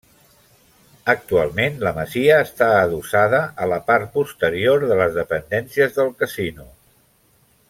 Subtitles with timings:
[1.13, 6.71] Actualment la masia està adossada a la part posterior de les dependències del Casino.